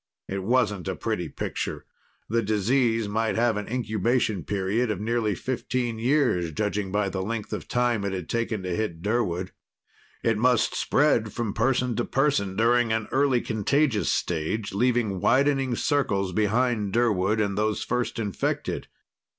[0.27, 1.85] It wasn't a pretty picture.
[2.27, 7.53] The disease might have an incubation period of nearly fifteen years, judging by the length
[7.53, 9.51] of time it had taken to hit Durwood.
[10.23, 16.33] It must spread from person to person during an early contagious stage, leaving widening circles
[16.33, 18.87] behind Durwood and those first infected.